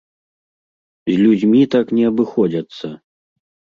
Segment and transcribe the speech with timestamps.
[1.11, 2.87] З людзьмі так не абыходзяцца!